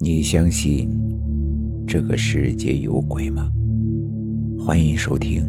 [0.00, 0.90] 你相信
[1.86, 3.48] 这个世界有鬼吗？
[4.58, 5.46] 欢迎收听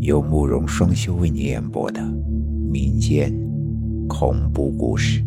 [0.00, 2.02] 由慕容双修为你演播的
[2.72, 3.30] 民间
[4.08, 5.22] 恐怖故事。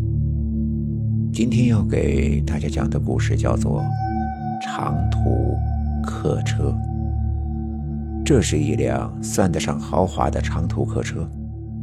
[1.32, 3.82] 今天要给大家讲的故事叫做
[4.64, 5.56] 《长途
[6.04, 6.72] 客车》。
[8.26, 11.30] 这是一辆算得上豪华的长途客车，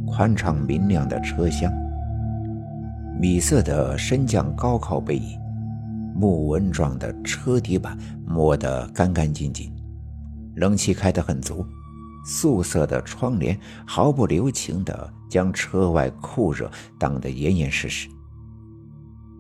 [0.05, 1.73] 宽敞明亮的车厢，
[3.21, 5.39] 米色的升降高靠背椅。
[6.15, 9.73] 木纹状的车底板磨得干干净净，
[10.57, 11.65] 冷气开得很足，
[12.25, 18.09] 素色的窗帘毫不留情地将车外酷热挡得严严实实。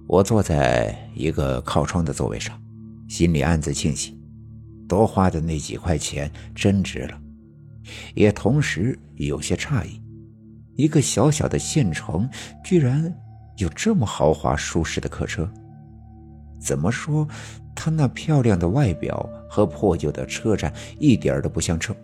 [0.08, 2.60] 我坐在一个靠窗的座位上，
[3.08, 4.18] 心里暗自庆幸，
[4.88, 7.18] 多花的那几块钱真值了，
[8.14, 10.02] 也同时有些诧异，
[10.76, 12.28] 一个小小的县城
[12.64, 13.14] 居然
[13.58, 15.50] 有这么豪华舒适的客车。
[16.62, 17.26] 怎么说，
[17.74, 21.94] 他那漂亮的外表和破旧的车站一点都不相称，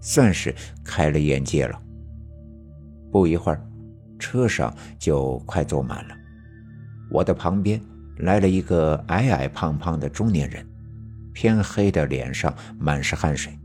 [0.00, 1.80] 算是开了眼界了。
[3.10, 3.66] 不一会儿，
[4.18, 6.14] 车上就快坐满了。
[7.10, 7.80] 我的旁边
[8.18, 10.66] 来了一个矮矮胖胖的中年人，
[11.32, 13.58] 偏黑的脸上满是汗水，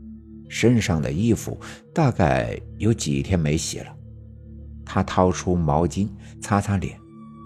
[0.48, 1.60] 身上的衣服
[1.94, 3.94] 大概有几天没洗了。
[4.84, 6.08] 他掏出毛巾
[6.40, 6.98] 擦擦脸，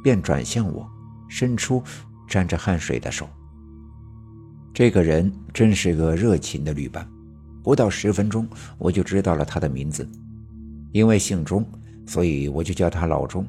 [0.02, 0.88] 便转向我，
[1.28, 1.82] 伸出。
[2.28, 3.28] 沾着汗水的手。
[4.72, 7.08] 这个人真是个热情的旅伴，
[7.62, 10.08] 不到十分钟我就知道了他的名字，
[10.92, 11.64] 因为姓钟，
[12.06, 13.47] 所以我就叫他老钟。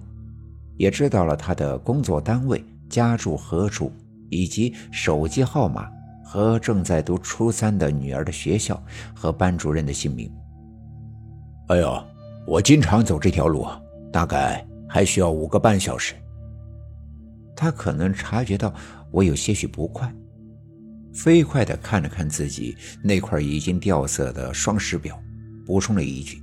[0.78, 3.92] 也知道了他的工作单位、家住何处，
[4.30, 5.90] 以及手机号码
[6.24, 8.82] 和正在读初三的女儿的学校
[9.14, 10.30] 和班主任的姓名。
[11.70, 12.04] 哎呦，
[12.46, 13.66] 我经常走这条路，
[14.12, 16.14] 大概还需要五个半小时。
[17.56, 18.74] 他可能察觉到
[19.12, 20.14] 我有些许不快，
[21.14, 25.18] 飞快地看了看自己那块已经掉色的双时表，
[25.66, 26.42] 补充了一句：“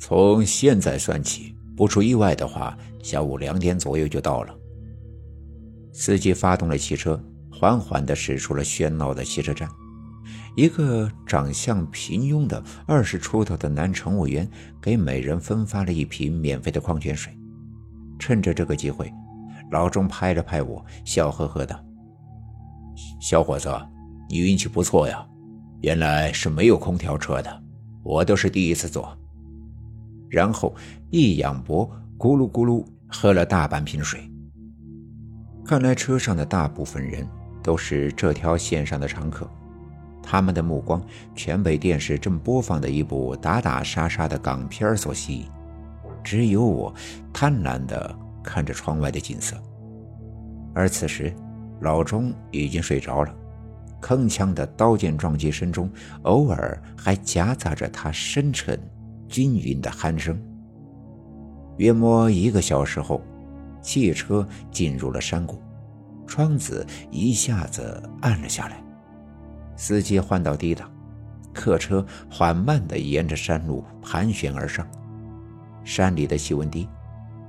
[0.00, 4.54] 从现在算起，不出意外的话，下午两点左右就到了。”
[5.92, 9.68] 司机发动了汽车，缓缓地驶出了喧闹的汽车站。
[10.56, 14.50] 一个长相平庸的二十出头的男乘务员
[14.80, 17.32] 给每人分发了一瓶免费的矿泉水，
[18.18, 19.10] 趁着这个机会。
[19.70, 21.84] 老钟拍了拍我，笑呵呵的
[23.20, 23.70] ：“小伙子，
[24.28, 25.24] 你运气不错呀，
[25.80, 27.62] 原来是没有空调车的，
[28.02, 29.16] 我都是第一次坐。”
[30.28, 30.74] 然后
[31.10, 31.88] 一仰脖，
[32.18, 34.20] 咕噜咕噜喝了大半瓶水。
[35.64, 37.26] 看来车上的大部分人
[37.62, 39.48] 都是这条线上的常客，
[40.20, 41.00] 他们的目光
[41.34, 45.46] 全被电视正播放的一部打打杀杀的港片所吸引，
[46.24, 46.92] 只有我
[47.32, 48.18] 贪婪的。
[48.42, 49.56] 看着窗外的景色，
[50.74, 51.34] 而此时，
[51.80, 53.34] 老钟已经睡着了。
[54.00, 55.90] 铿锵的刀剑撞击声中，
[56.22, 58.80] 偶尔还夹杂着他深沉、
[59.28, 60.40] 均匀的鼾声。
[61.76, 63.20] 约摸一个小时后，
[63.82, 65.60] 汽车进入了山谷，
[66.26, 68.82] 窗子一下子暗了下来。
[69.76, 70.90] 司机换到低档，
[71.52, 74.86] 客车缓慢地沿着山路盘旋而上。
[75.84, 76.88] 山里的气温低。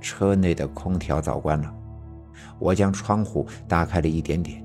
[0.02, 1.72] 车内的空调早关了，
[2.58, 4.62] 我将窗户打开了一点点，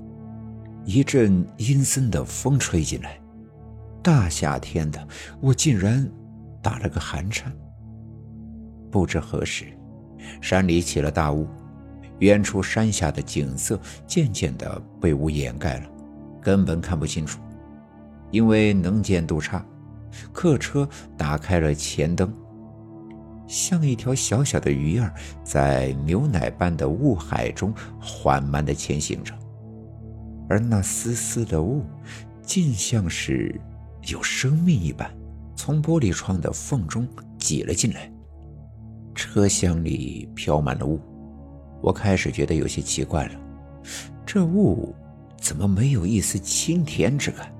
[0.84, 3.18] 一阵阴森的风吹进来。
[4.02, 5.08] 大夏天的，
[5.40, 6.06] 我竟然
[6.60, 7.52] 打了个寒颤。
[8.90, 9.66] 不知何时，
[10.40, 11.46] 山里起了大雾，
[12.18, 15.86] 远处山下的景色渐渐的被雾掩盖了，
[16.40, 17.40] 根本看不清楚。
[18.30, 19.64] 因为能见度差，
[20.32, 22.32] 客车打开了前灯。
[23.48, 29.34] 像一条小小的鱼儿，在牛奶般的雾海中缓慢地前行着，
[30.50, 31.82] 而那丝丝的雾，
[32.42, 33.58] 竟像是
[34.08, 35.10] 有生命一般，
[35.56, 37.08] 从玻璃窗的缝中
[37.38, 38.12] 挤了进来。
[39.14, 41.00] 车厢里飘满了雾，
[41.80, 43.40] 我开始觉得有些奇怪了，
[44.26, 44.94] 这雾
[45.40, 47.50] 怎么没有一丝清甜之感，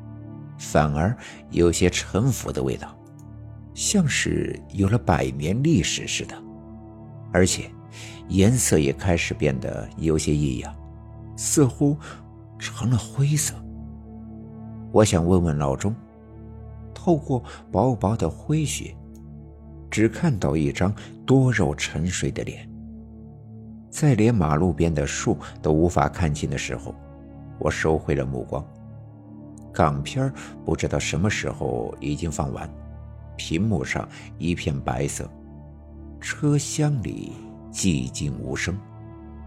[0.58, 1.16] 反而
[1.50, 2.94] 有些陈腐的味道？
[3.78, 6.34] 像是有了百年历史似的，
[7.32, 7.70] 而且
[8.26, 10.74] 颜色也开始变得有些异样，
[11.36, 11.96] 似乎
[12.58, 13.54] 成了灰色。
[14.90, 15.94] 我想问问老钟，
[16.92, 17.40] 透过
[17.70, 18.92] 薄薄的灰雪，
[19.88, 20.92] 只看到一张
[21.24, 22.68] 多肉沉睡的脸。
[23.88, 26.92] 在连马路边的树都无法看清的时候，
[27.60, 28.66] 我收回了目光。
[29.72, 30.32] 港片
[30.64, 32.68] 不知道什么时候已经放完。
[33.38, 34.06] 屏幕上
[34.36, 35.26] 一片白色，
[36.20, 37.32] 车厢里
[37.72, 38.76] 寂静无声，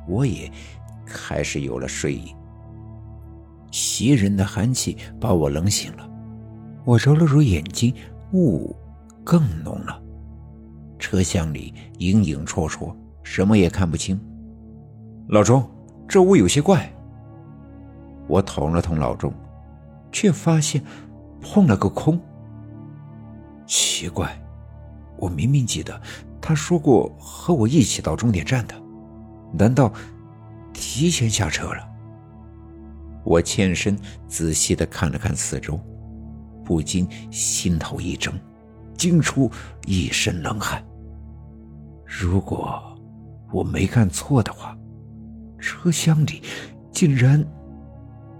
[0.07, 0.51] 我也
[1.05, 2.33] 开始有了睡意。
[3.69, 6.09] 袭人的寒气把我冷醒了。
[6.83, 7.93] 我揉了揉眼睛，
[8.33, 8.75] 雾
[9.23, 10.01] 更浓了。
[10.97, 14.19] 车厢里影影绰绰，什么也看不清。
[15.27, 15.69] 老钟，
[16.07, 16.91] 这雾有些怪。
[18.27, 19.31] 我捅了捅老钟，
[20.11, 20.81] 却发现
[21.41, 22.19] 碰了个空。
[23.71, 24.37] 奇怪，
[25.15, 25.97] 我明明记得
[26.41, 28.75] 他说过和我一起到终点站的，
[29.53, 29.93] 难道
[30.73, 31.87] 提前下车了？
[33.23, 33.97] 我欠身
[34.27, 35.79] 仔细的看了看四周。
[36.65, 38.33] 不禁心头一怔，
[38.97, 39.49] 惊出
[39.85, 40.83] 一身冷汗。
[42.05, 42.81] 如果
[43.53, 44.77] 我没看错的话，
[45.59, 46.41] 车厢里
[46.91, 47.43] 竟然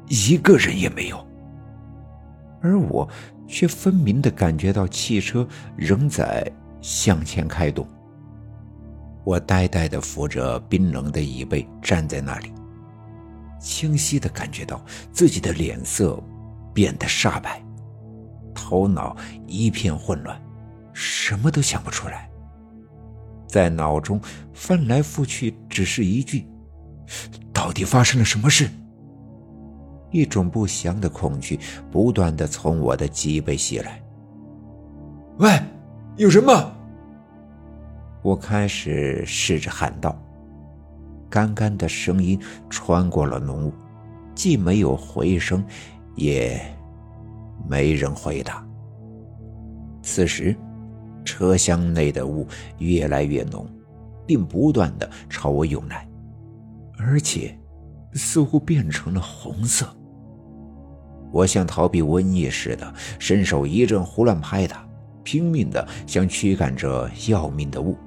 [0.07, 1.25] 一个人也没有，
[2.62, 3.10] 而我
[3.51, 5.45] 却分明的感觉到汽车
[5.75, 6.50] 仍在
[6.80, 7.86] 向前开动。
[9.25, 12.51] 我呆呆的扶着冰冷的椅背站在那里，
[13.59, 16.18] 清晰的感觉到自己的脸色
[16.74, 17.62] 变得煞白。
[18.56, 19.15] 头脑
[19.45, 20.42] 一片混乱，
[20.94, 22.30] 什么都想不出来。
[23.48, 24.19] 在脑中
[24.53, 26.48] 翻来覆去，只是一句
[27.51, 28.69] ：“到底发生了什么事？”
[30.12, 31.60] 一种不祥的恐惧
[31.90, 34.02] 不断的从我的脊背袭来。
[35.40, 35.50] 喂，
[36.18, 36.72] 有人吗？
[38.22, 40.16] 我开始试着喊道。
[41.30, 43.74] 干干的声音穿过了浓雾，
[44.36, 45.63] 既没有回声，
[46.16, 46.62] 也……
[47.69, 48.68] 没人回答。
[50.02, 50.56] 此时，
[51.24, 52.46] 车厢内的雾
[52.80, 53.66] 越来越浓，
[54.25, 56.08] 并不断的朝我涌来，
[56.98, 57.58] 而且
[58.13, 59.88] 似乎变成了红色。
[61.31, 64.86] 我像逃避瘟疫似的，伸手一阵胡乱拍打，
[65.24, 67.98] 拼命的想驱赶这要命的雾，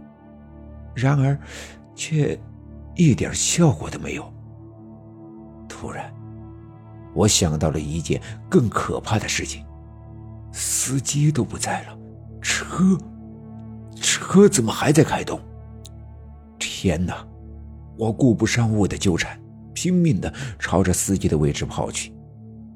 [0.94, 1.38] 然而，
[1.94, 2.38] 却
[2.94, 4.32] 一点效果都没有。
[5.68, 6.12] 突然。
[7.14, 9.64] 我想到了一件更可怕的事情：
[10.52, 11.98] 司机都不在了，
[12.42, 12.98] 车，
[14.00, 15.40] 车怎么还在开动？
[16.58, 17.26] 天哪！
[17.96, 19.40] 我顾不上雾的纠缠，
[19.72, 22.12] 拼命的朝着司机的位置跑去。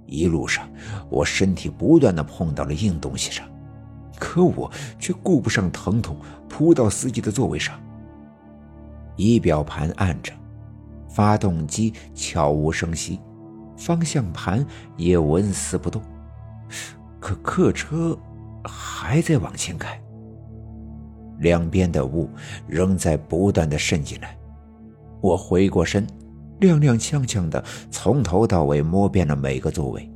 [0.09, 0.69] 一路上，
[1.11, 3.47] 我身体不断的碰到了硬东西上，
[4.19, 6.17] 可我却顾不上疼痛，
[6.49, 7.79] 扑到司机的座位上。
[9.17, 10.33] 仪表盘按着，
[11.09, 13.21] 发动机悄无声息。
[13.77, 14.67] 方向盘
[14.97, 16.03] 也纹丝不动，
[17.21, 18.19] 可客车
[18.65, 20.01] 还在往前开。
[21.39, 22.29] 两边的雾
[22.67, 24.37] 仍在不断的渗进来。
[25.21, 26.05] 我回过身，
[26.61, 30.11] 踉踉跄跄的从头到尾摸遍了每个座位，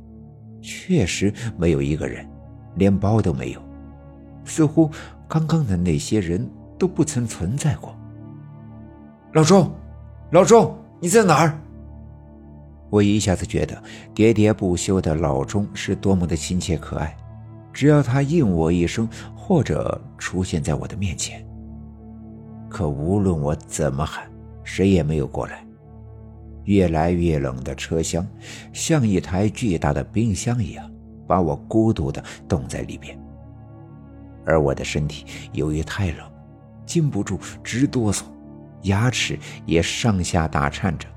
[0.61, 2.27] 确实没有一个人，
[2.75, 3.61] 连包都没有，
[4.43, 4.89] 似乎
[5.27, 7.95] 刚刚的那些人都不曾存在过。
[9.33, 9.71] 老钟，
[10.31, 11.59] 老钟，你在哪儿？
[12.89, 13.81] 我一下子觉得
[14.13, 17.15] 喋喋不休的老钟是多么的亲切可爱，
[17.71, 21.43] 只要他应我一声，或者出现在我的面前。
[22.69, 24.29] 可无论我怎么喊，
[24.63, 25.65] 谁也没有过来。
[26.65, 28.27] 越来越冷的车厢，
[28.71, 30.91] 像一台巨大的冰箱一样，
[31.27, 33.17] 把我孤独的冻在里边。
[34.45, 36.31] 而我的身体由于太冷，
[36.85, 38.23] 禁不住直哆嗦，
[38.83, 41.07] 牙齿也上下打颤着。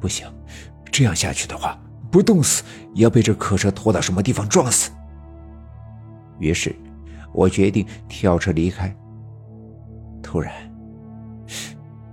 [0.00, 0.26] 不行，
[0.90, 1.80] 这样下去的话，
[2.10, 4.90] 不冻死也要被这客车拖到什么地方撞死。
[6.40, 6.74] 于是，
[7.32, 8.92] 我决定跳车离开。
[10.20, 10.52] 突然，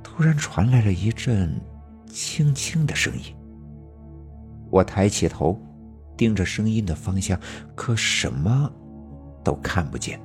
[0.03, 1.59] 突然传来了一阵
[2.09, 3.35] 轻轻的声音。
[4.69, 5.57] 我抬起头，
[6.17, 7.39] 盯着声音的方向，
[7.75, 8.69] 可什么
[9.43, 10.19] 都看不见。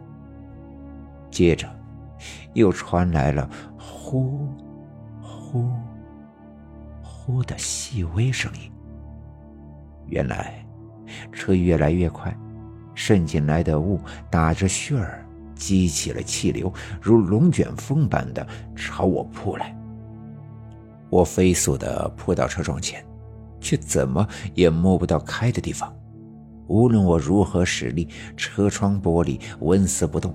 [1.31, 1.69] 接着，
[2.55, 3.49] 又传来了
[3.79, 4.49] 呼
[5.21, 5.71] 呼。
[7.03, 8.71] 呼的细微声音。
[10.07, 10.67] 原来，
[11.33, 12.37] 车越来越快，
[12.95, 13.99] 渗进来的雾
[14.31, 19.75] 打着旋儿，激起了气流，如龙卷风般的朝我扑来。
[21.11, 23.05] 我飞速的扑到车窗前，
[23.61, 25.95] 却怎么也摸不到开的地方。
[26.67, 30.35] 无论我如何使力，车窗玻璃纹丝不动。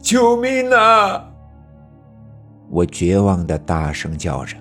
[0.00, 1.28] 救命啊！
[2.68, 4.56] 我绝望的大声叫着。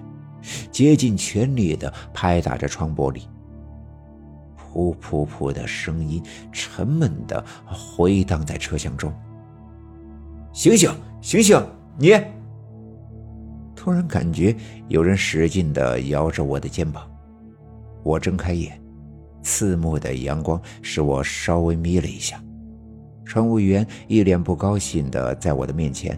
[0.72, 3.22] 竭尽全力的拍打着窗玻璃，
[4.74, 6.20] 噗噗噗的声音
[6.51, 9.13] 沉闷的回荡在车厢中。
[10.51, 11.63] 醒醒，醒醒！
[12.00, 12.10] 你！
[13.81, 14.55] 突然感觉
[14.89, 17.01] 有人使劲的摇着我的肩膀，
[18.03, 18.79] 我睁开眼，
[19.41, 22.39] 刺目的阳光使我稍微眯了一下。
[23.25, 26.15] 乘务员一脸不高兴的在我的面前：“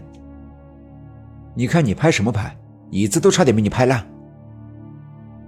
[1.56, 2.54] 你看你拍什么拍？
[2.90, 4.06] 椅子都差点被你拍烂。”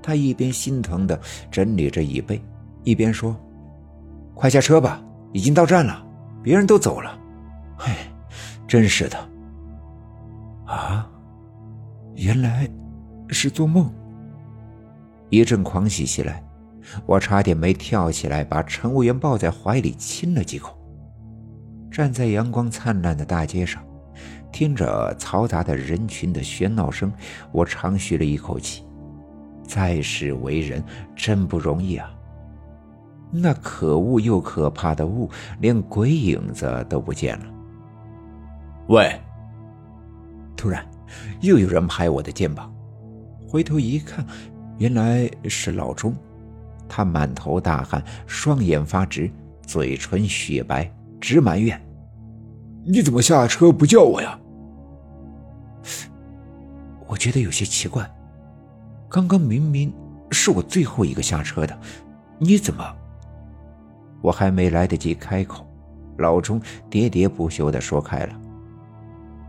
[0.02, 1.20] 他一边心疼的
[1.50, 2.40] 整理着椅背，
[2.82, 3.36] 一边说
[4.32, 5.04] ：“快下车吧，
[5.34, 6.02] 已经到站了，
[6.42, 7.18] 别人都走了。”
[7.76, 8.10] 唉，
[8.66, 9.18] 真是的。
[10.64, 11.10] 啊，
[12.16, 12.68] 原来
[13.28, 13.92] 是做梦。
[15.30, 16.42] 一阵狂喜袭来，
[17.04, 20.76] 我差点没跳起来把乘务员抱在怀里亲了几口。
[21.90, 23.82] 站在阳光灿烂的大街上。
[24.52, 27.12] 听着嘈杂的人群的喧闹声，
[27.52, 28.82] 我长吁了一口气。
[29.62, 30.82] 在世为人
[31.14, 32.10] 真不容易啊！
[33.30, 35.28] 那可恶又可怕的雾，
[35.60, 37.44] 连鬼影子都不见了。
[38.88, 39.20] 喂！
[40.56, 40.86] 突然，
[41.40, 42.72] 又有人拍我的肩膀。
[43.48, 44.24] 回头一看，
[44.78, 46.14] 原来是老钟。
[46.88, 49.30] 他满头大汗，双眼发直，
[49.66, 51.80] 嘴唇雪白，直埋怨
[52.86, 54.38] ：“你怎么下车不叫我呀？”
[57.08, 58.08] 我觉得有些奇怪，
[59.08, 59.92] 刚刚明明
[60.30, 61.76] 是我最后一个下车的，
[62.38, 62.84] 你怎么？
[64.22, 65.66] 我还没来得及开口，
[66.18, 66.60] 老钟
[66.90, 68.40] 喋喋不休地说开了：“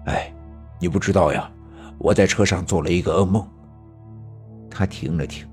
[0.06, 0.32] 哎，
[0.80, 1.50] 你不知道呀，
[1.98, 3.48] 我在车上做了一个噩梦。”
[4.70, 5.48] 他停了停，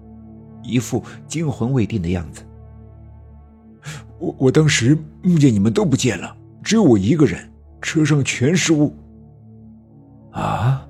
[0.63, 2.43] 一副惊魂未定的样子。
[4.19, 7.51] 我我当时梦见你们都不见了，只有我一个人，
[7.81, 8.95] 车上全是雾。
[10.33, 10.87] 啊！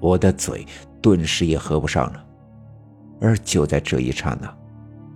[0.00, 0.66] 我的嘴
[1.02, 2.24] 顿时也合不上了，
[3.20, 4.52] 而就在这一刹那，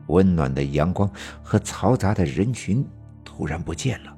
[0.08, 1.10] 温暖的阳光
[1.42, 2.86] 和嘈杂的人群
[3.24, 4.16] 突然不见了，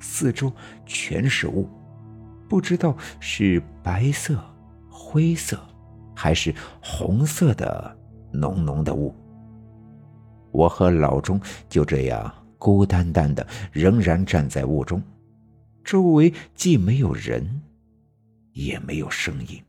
[0.00, 0.52] 四周
[0.84, 1.68] 全是雾，
[2.48, 4.38] 不知道是白色、
[4.88, 5.58] 灰色，
[6.14, 7.96] 还是红色的
[8.32, 9.14] 浓浓的雾。
[10.52, 15.02] 我和老钟就这样孤单单的仍然站在雾中，
[15.82, 17.62] 周围既没有人，
[18.52, 19.62] 也没有声音。